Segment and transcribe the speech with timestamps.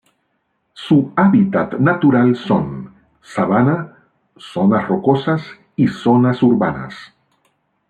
[0.73, 3.97] Su hábitat natural son: sabana,
[4.35, 5.43] zonas rocosas,
[5.75, 7.13] y zona urbanas.